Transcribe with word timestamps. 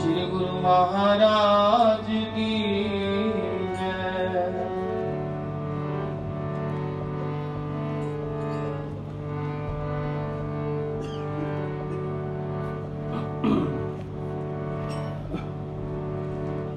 شری 0.00 0.24
گرو 0.32 0.60
مہاراج 0.62 2.10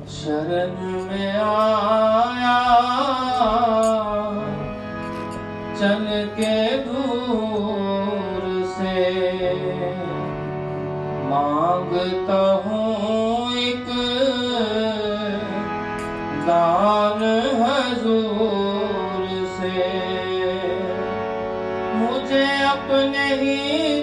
شرن 0.07 0.75
میں 1.07 1.31
آ 1.37 2.12
مانگتا 11.33 12.41
ہوں 12.65 13.55
ایک 13.57 13.87
دان 16.47 17.21
حضور 17.59 19.23
سے 19.57 19.87
مجھے 21.95 22.45
اپنے 22.65 23.25
ہی 23.41 24.02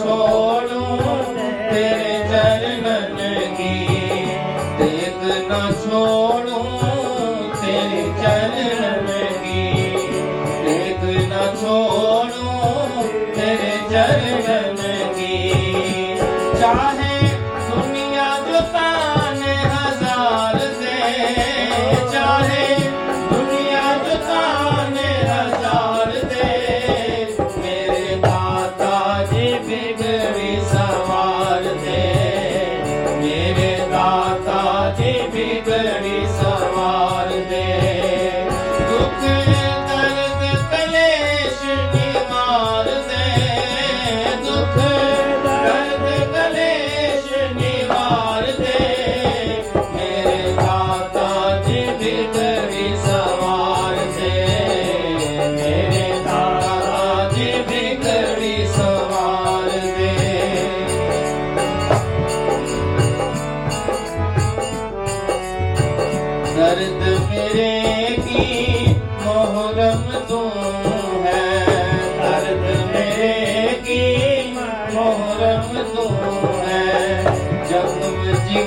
چھوڑوں 0.00 0.96
تیرے 1.70 2.22
چرن 2.30 3.16
کی۔ 3.56 3.86
دیکھ 4.78 5.24
نہ 5.48 5.62
چھوڑوں 5.82 6.80
تیرے 7.60 8.02
چرن 8.22 9.06
کی۔ 9.42 9.90
دیکھ 10.64 11.04
نہ 11.28 11.42
چھوڑوں 11.60 13.02
تیرے 13.34 13.76
چرن 13.90 14.76
کی۔ 15.16 15.52
چاہے 16.60 17.11
baby. 29.72 30.11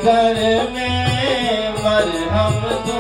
گھر 0.06 0.34
میں 0.72 1.72
مرہم 1.84 2.60
تو 2.86 3.00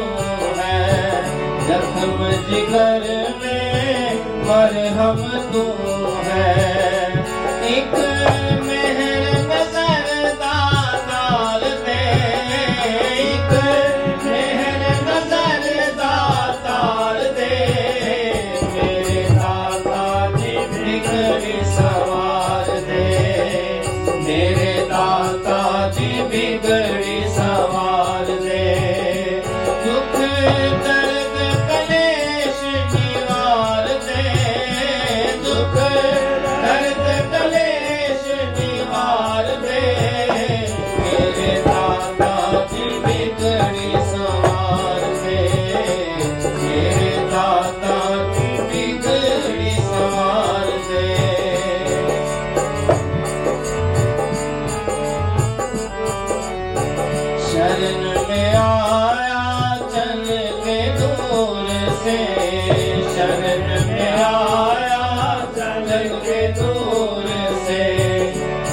ہے۔ 0.57 1.21
زخم 1.59 2.29
جگر 2.49 3.01
میں 3.37 4.13
مرہم 4.47 5.21
تو 5.51 5.65
ہے۔ 6.25 7.13
ایک 7.61 7.95
میں 8.65 8.74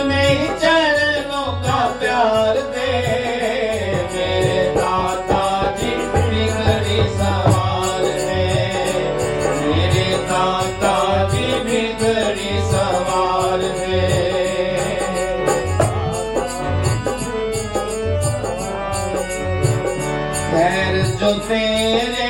پیر 20.51 20.95
جو 21.19 21.31
تیرے 21.47 22.29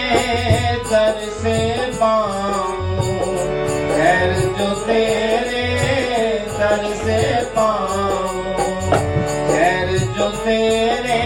در 0.90 1.20
سے 1.42 1.58
پاؤں 2.00 3.08
پیر 3.88 4.34
جو 4.58 4.74
تیرے 4.86 5.68
سے 7.04 7.22
پاؤں 7.54 8.44
پیر 9.48 9.98
جو 10.18 10.30
تیرے 10.44 11.20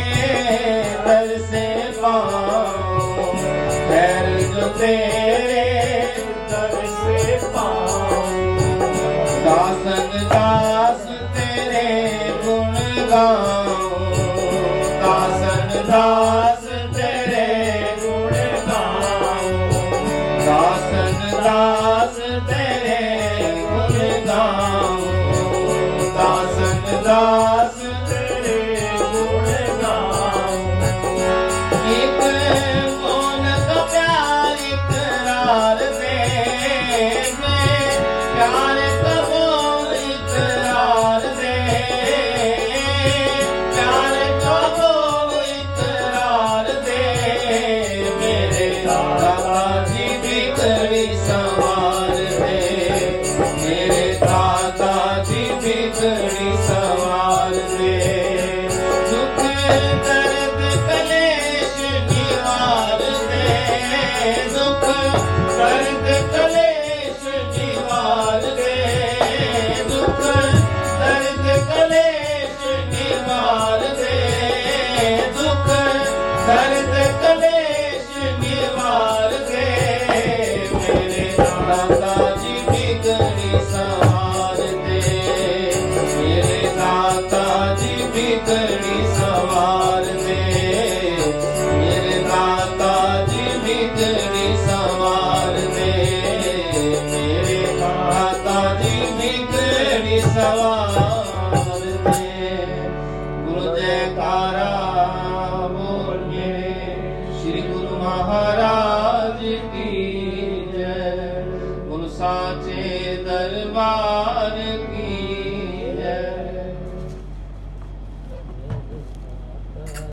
در 1.05 1.35
سے 1.49 1.65
پاؤں 2.01 3.33
پیر 3.89 4.39
جو 4.53 4.67
تیرے 4.77 5.63
سے 7.03 7.37
پاؤں۔ 7.53 8.57
داسن 9.45 10.17
داس 10.31 11.05
تیرے 11.35 11.87
گن 12.45 12.73
گاؤں 13.09 14.13
داسن 15.01 15.77
داس 15.87 16.64
friends. 64.33 64.54